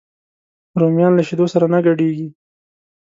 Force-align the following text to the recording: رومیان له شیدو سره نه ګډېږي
رومیان 0.79 1.13
له 1.15 1.23
شیدو 1.27 1.45
سره 1.53 1.65
نه 1.73 1.79
ګډېږي 1.85 2.27